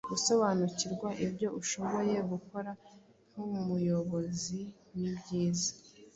gusobanukirwa 0.11 1.09
ibyo 1.25 1.47
ushoboye 1.61 2.17
gukora 2.31 2.71
nk’umuyobozi 3.31 4.59
ni 4.97 5.09
byiza 5.17 5.71